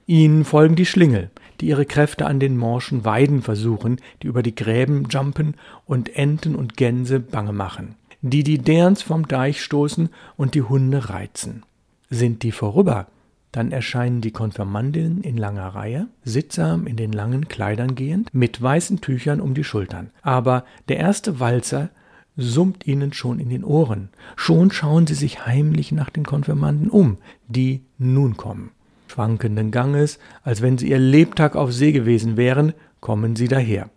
Ihnen 0.07 0.45
folgen 0.45 0.75
die 0.75 0.87
Schlingel, 0.87 1.29
die 1.59 1.67
ihre 1.67 1.85
Kräfte 1.85 2.25
an 2.25 2.39
den 2.39 2.57
morschen 2.57 3.05
Weiden 3.05 3.41
versuchen, 3.41 3.97
die 4.21 4.27
über 4.27 4.43
die 4.43 4.55
Gräben 4.55 5.07
jumpen 5.09 5.55
und 5.85 6.15
Enten 6.15 6.55
und 6.55 6.77
Gänse 6.77 7.19
bange 7.19 7.53
machen, 7.53 7.95
die 8.21 8.43
die 8.43 8.59
Derns 8.59 9.01
vom 9.01 9.27
Deich 9.27 9.61
stoßen 9.61 10.09
und 10.37 10.55
die 10.55 10.61
Hunde 10.61 11.09
reizen. 11.09 11.63
Sind 12.09 12.43
die 12.43 12.51
vorüber, 12.51 13.07
dann 13.51 13.71
erscheinen 13.71 14.21
die 14.21 14.31
Konfirmandinnen 14.31 15.21
in 15.21 15.37
langer 15.37 15.67
Reihe, 15.69 16.07
sittsam 16.23 16.87
in 16.87 16.95
den 16.95 17.11
langen 17.11 17.47
Kleidern 17.47 17.95
gehend, 17.95 18.33
mit 18.33 18.61
weißen 18.61 19.01
Tüchern 19.01 19.41
um 19.41 19.53
die 19.53 19.63
Schultern. 19.63 20.11
Aber 20.21 20.65
der 20.87 20.97
erste 20.97 21.39
Walzer 21.39 21.89
summt 22.37 22.87
ihnen 22.87 23.11
schon 23.11 23.39
in 23.39 23.49
den 23.49 23.63
Ohren. 23.63 24.09
Schon 24.35 24.71
schauen 24.71 25.07
sie 25.07 25.15
sich 25.15 25.45
heimlich 25.45 25.91
nach 25.91 26.09
den 26.09 26.25
Konfirmanden 26.25 26.89
um, 26.89 27.17
die 27.47 27.81
nun 27.97 28.37
kommen 28.37 28.71
schwankenden 29.09 29.71
Ganges, 29.71 30.19
als 30.43 30.61
wenn 30.61 30.77
sie 30.77 30.89
ihr 30.89 30.99
Lebtag 30.99 31.55
auf 31.55 31.73
See 31.73 31.91
gewesen 31.91 32.37
wären, 32.37 32.73
kommen 33.01 33.35
sie 33.35 33.47
daher. 33.47 33.89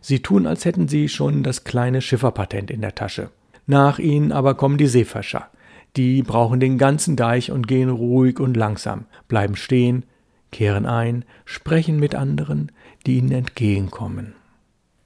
Sie 0.00 0.20
tun, 0.20 0.46
als 0.46 0.64
hätten 0.64 0.88
sie 0.88 1.08
schon 1.08 1.42
das 1.42 1.64
kleine 1.64 2.00
Schifferpatent 2.00 2.70
in 2.70 2.80
der 2.80 2.94
Tasche. 2.94 3.30
Nach 3.66 3.98
ihnen 3.98 4.32
aber 4.32 4.54
kommen 4.54 4.78
die 4.78 4.86
Seefascher. 4.86 5.48
Die 5.96 6.22
brauchen 6.22 6.60
den 6.60 6.78
ganzen 6.78 7.16
Deich 7.16 7.50
und 7.50 7.66
gehen 7.66 7.88
ruhig 7.88 8.38
und 8.38 8.56
langsam, 8.56 9.06
bleiben 9.28 9.56
stehen, 9.56 10.04
kehren 10.52 10.86
ein, 10.86 11.24
sprechen 11.44 11.98
mit 11.98 12.14
anderen, 12.14 12.70
die 13.06 13.18
ihnen 13.18 13.32
entgegenkommen. 13.32 14.34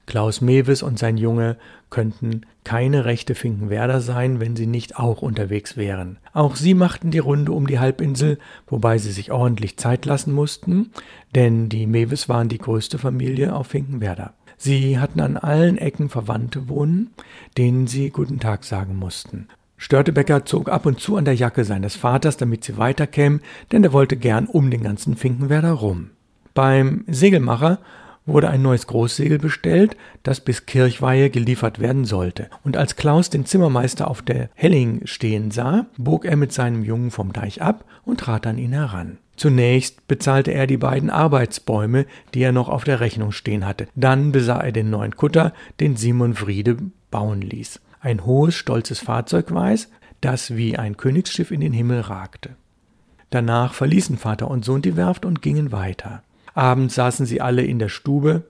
Klaus 0.05 0.41
Mewes 0.41 0.83
und 0.83 0.99
sein 0.99 1.17
Junge 1.17 1.57
könnten 1.89 2.41
keine 2.63 3.05
rechte 3.05 3.35
Finkenwerder 3.35 4.01
sein, 4.01 4.39
wenn 4.39 4.55
sie 4.55 4.67
nicht 4.67 4.97
auch 4.97 5.21
unterwegs 5.21 5.77
wären. 5.77 6.17
Auch 6.33 6.55
sie 6.55 6.73
machten 6.73 7.11
die 7.11 7.19
Runde 7.19 7.51
um 7.51 7.67
die 7.67 7.79
Halbinsel, 7.79 8.37
wobei 8.67 8.97
sie 8.97 9.11
sich 9.11 9.31
ordentlich 9.31 9.77
Zeit 9.77 10.05
lassen 10.05 10.33
mussten, 10.33 10.91
denn 11.35 11.69
die 11.69 11.87
Mewes 11.87 12.29
waren 12.29 12.49
die 12.49 12.59
größte 12.59 12.97
Familie 12.97 13.55
auf 13.55 13.67
Finkenwerder. 13.67 14.33
Sie 14.57 14.99
hatten 14.99 15.19
an 15.21 15.37
allen 15.37 15.77
Ecken 15.77 16.09
Verwandte 16.09 16.69
wohnen, 16.69 17.09
denen 17.57 17.87
sie 17.87 18.11
guten 18.11 18.39
Tag 18.39 18.63
sagen 18.63 18.95
mussten. 18.95 19.47
Störtebecker 19.77 20.45
zog 20.45 20.69
ab 20.69 20.85
und 20.85 20.99
zu 20.99 21.17
an 21.17 21.25
der 21.25 21.33
Jacke 21.33 21.65
seines 21.65 21.95
Vaters, 21.95 22.37
damit 22.37 22.63
sie 22.63 22.77
weiterkämen, 22.77 23.41
denn 23.71 23.83
er 23.83 23.93
wollte 23.93 24.15
gern 24.15 24.45
um 24.45 24.69
den 24.69 24.83
ganzen 24.83 25.15
Finkenwerder 25.15 25.71
rum. 25.71 26.11
Beim 26.53 27.03
Segelmacher 27.07 27.79
wurde 28.25 28.49
ein 28.49 28.61
neues 28.61 28.87
Großsegel 28.87 29.39
bestellt, 29.39 29.97
das 30.23 30.41
bis 30.41 30.65
Kirchweihe 30.65 31.29
geliefert 31.29 31.79
werden 31.79 32.05
sollte. 32.05 32.49
Und 32.63 32.77
als 32.77 32.95
Klaus 32.95 33.29
den 33.29 33.45
Zimmermeister 33.45 34.09
auf 34.09 34.21
der 34.21 34.49
Helling 34.53 35.01
stehen 35.05 35.51
sah, 35.51 35.87
bog 35.97 36.25
er 36.25 36.35
mit 36.35 36.53
seinem 36.53 36.83
Jungen 36.83 37.11
vom 37.11 37.33
Deich 37.33 37.61
ab 37.61 37.85
und 38.03 38.19
trat 38.19 38.45
an 38.47 38.57
ihn 38.57 38.73
heran. 38.73 39.17
Zunächst 39.35 40.07
bezahlte 40.07 40.51
er 40.51 40.67
die 40.67 40.77
beiden 40.77 41.09
Arbeitsbäume, 41.09 42.05
die 42.33 42.43
er 42.43 42.51
noch 42.51 42.69
auf 42.69 42.83
der 42.83 42.99
Rechnung 42.99 43.31
stehen 43.31 43.65
hatte. 43.65 43.87
Dann 43.95 44.31
besah 44.31 44.59
er 44.59 44.71
den 44.71 44.89
neuen 44.91 45.15
Kutter, 45.15 45.53
den 45.79 45.95
Simon 45.95 46.35
Friede 46.35 46.77
bauen 47.09 47.41
ließ. 47.41 47.81
Ein 48.01 48.25
hohes, 48.25 48.55
stolzes 48.55 48.99
Fahrzeug 48.99 49.51
es, 49.51 49.89
das 50.21 50.55
wie 50.55 50.77
ein 50.77 50.97
Königsschiff 50.97 51.49
in 51.49 51.61
den 51.61 51.73
Himmel 51.73 52.01
ragte. 52.01 52.55
Danach 53.31 53.73
verließen 53.73 54.17
Vater 54.17 54.51
und 54.51 54.65
Sohn 54.65 54.81
die 54.81 54.95
Werft 54.95 55.25
und 55.25 55.41
gingen 55.41 55.71
weiter. 55.71 56.21
Abends 56.53 56.95
saßen 56.95 57.25
sie 57.25 57.41
alle 57.41 57.63
in 57.63 57.79
der 57.79 57.89
Stube 57.89 58.43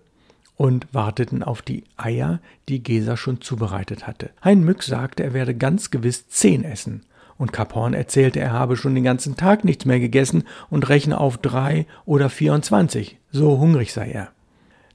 und 0.55 0.87
warteten 0.93 1.43
auf 1.43 1.61
die 1.61 1.83
Eier, 1.97 2.39
die 2.69 2.83
Gesa 2.83 3.17
schon 3.17 3.41
zubereitet 3.41 4.07
hatte. 4.07 4.29
Hein 4.43 4.63
Mück 4.63 4.83
sagte, 4.83 5.23
er 5.23 5.33
werde 5.33 5.55
ganz 5.55 5.91
gewiss 5.91 6.27
zehn 6.29 6.63
essen. 6.63 7.01
Und 7.37 7.53
Kaphorn 7.53 7.95
erzählte, 7.95 8.39
er 8.39 8.53
habe 8.53 8.77
schon 8.77 8.93
den 8.93 9.03
ganzen 9.03 9.35
Tag 9.35 9.63
nichts 9.63 9.85
mehr 9.85 9.99
gegessen 9.99 10.43
und 10.69 10.89
rechne 10.89 11.19
auf 11.19 11.37
drei 11.37 11.87
oder 12.05 12.29
vierundzwanzig. 12.29 13.17
So 13.31 13.57
hungrig 13.57 13.93
sei 13.93 14.11
er. 14.11 14.29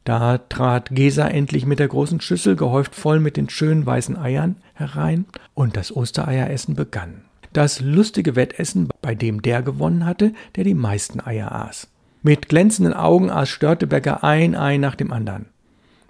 Da 0.05 0.39
trat 0.39 0.91
Gesa 0.93 1.27
endlich 1.27 1.67
mit 1.67 1.81
der 1.81 1.89
großen 1.89 2.21
Schüssel, 2.21 2.55
gehäuft 2.55 2.95
voll 2.95 3.19
mit 3.19 3.37
den 3.37 3.49
schönen 3.49 3.85
weißen 3.85 4.17
Eiern, 4.17 4.55
herein, 4.75 5.25
und 5.55 5.77
das 5.77 5.95
Ostereieressen 5.95 6.77
begann. 6.77 7.23
Das 7.53 7.81
lustige 7.81 8.37
Wettessen, 8.37 8.89
bei 9.03 9.17
dem 9.17 9.43
der 9.43 9.63
gewonnen 9.63 10.05
hatte, 10.07 10.33
der 10.55 10.63
die 10.63 10.75
meisten 10.75 11.21
Eier 11.21 11.51
aß. 11.51 11.89
Mit 12.27 12.49
glänzenden 12.49 12.93
Augen 12.93 13.31
aß 13.31 13.49
Störtebecker 13.49 14.25
ein 14.25 14.57
Ei 14.57 14.79
nach 14.79 14.97
dem 14.97 15.13
anderen. 15.13 15.47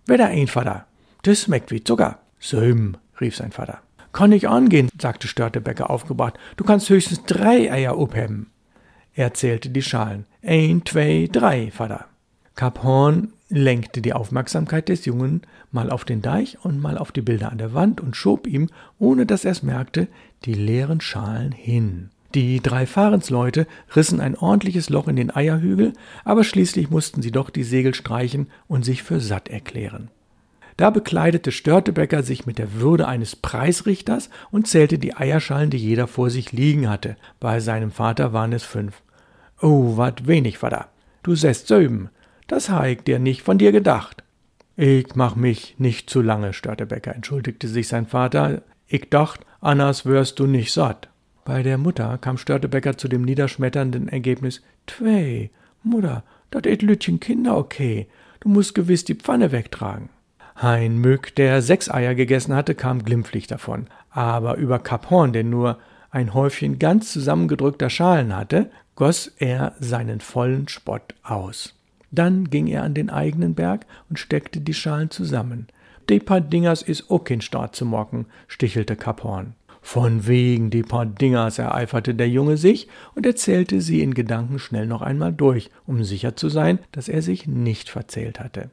Da 0.07 0.15
ein, 0.15 0.47
Vater? 0.47 0.87
Das 1.25 1.43
schmeckt 1.43 1.71
wie 1.71 1.85
Zucker. 1.85 2.21
Söm, 2.41 2.97
rief 3.21 3.37
sein 3.37 3.53
Vater. 3.53 3.81
Kann 4.15 4.33
ich 4.33 4.49
angehen, 4.49 4.89
sagte 4.99 5.29
Störtebecker 5.29 5.91
aufgebracht. 5.91 6.39
Du 6.57 6.65
kannst 6.65 6.89
höchstens 6.89 7.25
drei 7.27 7.71
Eier 7.71 8.01
abheben. 8.01 8.51
Er 9.13 9.35
zählte 9.35 9.69
die 9.69 9.83
Schalen. 9.83 10.25
Ein, 10.43 10.81
zwei, 10.87 11.29
drei, 11.31 11.71
Vater. 11.71 12.07
Kap 12.55 12.83
Horn 12.83 13.35
lenkte 13.51 14.01
die 14.01 14.15
Aufmerksamkeit 14.15 14.89
des 14.89 15.05
Jungen 15.05 15.43
mal 15.71 15.91
auf 15.91 16.07
den 16.07 16.23
Deich 16.23 16.57
und 16.65 16.81
mal 16.81 16.97
auf 16.97 17.13
die 17.13 17.21
Bilder 17.21 17.53
an 17.53 17.59
der 17.59 17.75
Wand 17.75 18.01
und 18.01 18.17
schob 18.17 18.47
ihm, 18.47 18.71
ohne 18.99 19.27
dass 19.27 19.45
er 19.45 19.53
es 19.53 19.63
merkte, 19.63 20.09
die 20.47 20.55
leeren 20.55 21.03
Schalen 21.03 21.53
hin. 21.53 22.09
Die 22.35 22.61
drei 22.61 22.87
Fahrensleute 22.87 23.67
rissen 23.95 24.21
ein 24.21 24.37
ordentliches 24.37 24.91
Loch 24.91 25.09
in 25.09 25.17
den 25.17 25.35
Eierhügel, 25.35 25.93
aber 26.25 26.45
schließlich 26.45 26.91
mussten 26.91 27.23
sie 27.23 27.31
doch 27.31 27.51
die 27.51 27.65
Segel 27.65 27.95
streichen 27.95 28.49
und 28.69 28.85
sich 28.85 29.03
für 29.03 29.21
satt 29.21 29.49
erklären. 29.49 30.11
Da 30.77 30.91
bekleidete 30.91 31.53
Störtebecker 31.53 32.23
sich 32.23 32.45
mit 32.45 32.59
der 32.59 32.75
Würde 32.75 33.09
eines 33.09 33.35
Preisrichters 33.35 34.29
und 34.51 34.69
zählte 34.69 34.99
die 34.99 35.17
Eierschalen, 35.17 35.71
die 35.71 35.79
jeder 35.79 36.07
vor 36.07 36.29
sich 36.29 36.53
liegen 36.53 36.91
hatte. 36.91 37.17
Bei 37.41 37.61
seinem 37.61 37.91
Vater 37.91 38.35
waren 38.35 38.53
es 38.53 38.63
fünf. 38.63 39.01
Oh, 39.63 39.97
wat 39.97 40.27
wenig, 40.27 40.59
Vater. 40.59 40.89
Du 41.23 41.35
säst 41.35 41.69
söben. 41.69 42.11
Das 42.47 42.71
ich 42.87 43.03
dir 43.03 43.19
nicht 43.19 43.43
von 43.43 43.57
dir 43.57 43.73
gedacht. 43.73 44.23
Ich 44.77 45.15
mach 45.15 45.35
mich 45.35 45.75
nicht 45.79 46.11
zu 46.11 46.21
lange, 46.21 46.53
Störtebecker, 46.53 47.15
entschuldigte 47.15 47.67
sich 47.67 47.89
sein 47.89 48.07
Vater. 48.07 48.63
Ich 48.87 49.09
dacht, 49.09 49.41
Annas 49.63 50.05
wirst 50.05 50.39
du 50.39 50.47
nicht 50.47 50.73
satt. 50.73 51.09
Bei 51.47 51.63
der 51.63 51.79
Mutter 51.79 52.19
kam 52.19 52.39
Störtebecker 52.39 52.99
zu 52.99 53.07
dem 53.07 53.23
niederschmetternden 53.23 54.09
Ergebnis: 54.09 54.63
Twey, 54.87 55.51
Mutter, 55.85 56.25
dat 56.51 56.67
et 56.67 56.83
Lütchen 56.83 57.21
Kinder 57.21 57.57
okay. 57.57 58.09
Du 58.41 58.49
musst 58.49 58.75
gewiss 58.75 59.05
die 59.05 59.15
Pfanne 59.15 59.53
wegtragen. 59.53 60.09
Hein 60.61 60.99
Mück, 60.99 61.37
der 61.37 61.63
sechs 61.63 61.89
Eier 61.89 62.17
gegessen 62.17 62.53
hatte, 62.53 62.75
kam 62.75 63.05
glimpflich 63.05 63.47
davon. 63.47 63.87
Aber 64.11 64.57
über 64.57 64.81
Kap 64.81 65.09
Horn, 65.09 65.33
der 65.33 65.45
nur 65.45 65.79
ein 66.11 66.35
Häufchen 66.35 66.81
ganz 66.81 67.13
zusammengedrückter 67.13 67.91
Schalen 67.91 68.35
hatte, 68.35 68.69
goss 68.97 69.29
er 69.39 69.77
seinen 69.79 70.19
vollen 70.19 70.67
Spott 70.67 71.15
aus. 71.23 71.79
Dann 72.11 72.51
ging 72.51 72.67
er 72.67 72.83
an 72.83 72.95
den 72.95 73.09
eigenen 73.09 73.55
Berg 73.55 73.87
und 74.11 74.19
steckte 74.19 74.61
die 74.61 74.75
Schalen 74.75 75.11
zusammen. 75.11 75.69
De 76.09 76.19
paar 76.19 76.41
Dingers 76.41 76.83
is 76.83 77.09
auch 77.09 77.23
kein 77.23 77.41
Start 77.41 77.77
zu 77.77 77.85
mocken, 77.85 78.27
stichelte 78.49 78.97
Kap 78.97 79.23
Horn. 79.23 79.55
Von 79.87 80.27
wegen 80.27 80.69
die 80.71 80.83
paar 80.83 81.07
Dingers 81.07 81.61
ereiferte 81.61 82.17
der 82.17 82.29
Junge 82.29 82.57
sich 82.57 82.89
und 83.15 83.25
erzählte 83.25 83.81
sie 83.81 84.03
in 84.03 84.15
Gedanken 84.15 84.59
schnell 84.59 84.85
noch 84.85 85.01
einmal 85.01 85.33
durch, 85.33 85.71
um 85.87 86.03
sicher 86.03 86.35
zu 86.35 86.49
sein, 86.49 86.81
dass 86.91 87.09
er 87.09 87.23
sich 87.23 87.47
nicht 87.47 87.89
verzählt 87.89 88.41
hatte. 88.41 88.71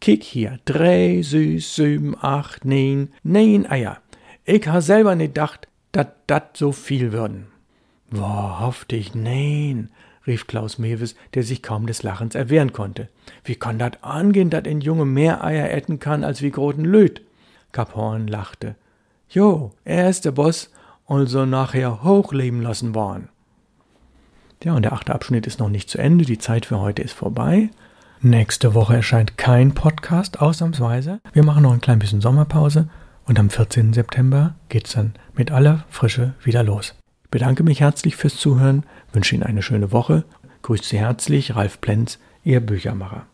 Kick 0.00 0.24
hier, 0.24 0.58
drei, 0.64 1.20
süß, 1.20 1.76
sieben, 1.76 2.16
acht, 2.18 2.64
neun, 2.64 3.10
neun 3.22 3.66
Eier. 3.66 3.98
Ich 4.46 4.66
ha 4.66 4.80
selber 4.80 5.14
nicht 5.14 5.34
gedacht, 5.34 5.68
dat 5.92 6.14
dat 6.28 6.56
so 6.56 6.72
viel 6.72 7.12
würden. 7.12 7.48
Wahrhaftig, 8.10 9.14
nein, 9.14 9.90
rief 10.26 10.46
Klaus 10.46 10.78
Mewes, 10.78 11.14
der 11.34 11.42
sich 11.42 11.62
kaum 11.62 11.86
des 11.86 12.02
Lachens 12.02 12.34
erwehren 12.34 12.72
konnte. 12.72 13.10
Wie 13.44 13.56
kann 13.56 13.78
dat 13.78 14.02
angehen, 14.02 14.48
dat 14.48 14.66
ein 14.66 14.80
Junge 14.80 15.04
mehr 15.04 15.44
Eier 15.44 15.70
etten 15.70 16.00
kann 16.00 16.24
als 16.24 16.40
wie 16.40 16.50
groten 16.50 16.86
Löt? 16.86 17.20
Kaphorn 17.72 18.28
lachte. 18.28 18.76
Jo, 19.34 19.72
er 19.84 20.08
ist 20.08 20.24
der 20.24 20.30
Boss, 20.30 20.70
also 21.08 21.44
nachher 21.44 22.04
hochleben 22.04 22.62
lassen 22.62 22.94
worden. 22.94 23.30
Ja, 24.62 24.74
und 24.74 24.82
der 24.82 24.92
achte 24.92 25.12
Abschnitt 25.12 25.48
ist 25.48 25.58
noch 25.58 25.68
nicht 25.68 25.90
zu 25.90 25.98
Ende. 25.98 26.24
Die 26.24 26.38
Zeit 26.38 26.66
für 26.66 26.78
heute 26.78 27.02
ist 27.02 27.14
vorbei. 27.14 27.68
Nächste 28.20 28.74
Woche 28.74 28.94
erscheint 28.94 29.36
kein 29.36 29.74
Podcast, 29.74 30.40
ausnahmsweise. 30.40 31.20
Wir 31.32 31.42
machen 31.42 31.64
noch 31.64 31.72
ein 31.72 31.80
klein 31.80 31.98
bisschen 31.98 32.20
Sommerpause 32.20 32.88
und 33.26 33.40
am 33.40 33.50
14. 33.50 33.92
September 33.92 34.54
geht's 34.68 34.92
dann 34.92 35.14
mit 35.34 35.50
aller 35.50 35.84
Frische 35.90 36.34
wieder 36.44 36.62
los. 36.62 36.94
Ich 37.24 37.30
bedanke 37.30 37.64
mich 37.64 37.80
herzlich 37.80 38.14
fürs 38.14 38.36
Zuhören, 38.36 38.84
wünsche 39.12 39.34
Ihnen 39.34 39.42
eine 39.42 39.62
schöne 39.62 39.90
Woche. 39.90 40.22
Grüßt 40.62 40.84
Sie 40.84 40.98
herzlich, 41.00 41.56
Ralf 41.56 41.80
Plenz, 41.80 42.20
Ihr 42.44 42.60
Büchermacher. 42.60 43.26